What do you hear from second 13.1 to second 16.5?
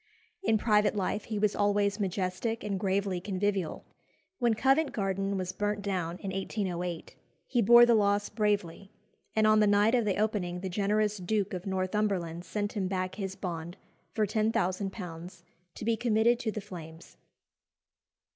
his bond for £10,000 to be committed